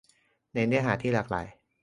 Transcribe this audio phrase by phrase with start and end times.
[0.53, 1.47] ในเนื้อหาที่หลากหลาย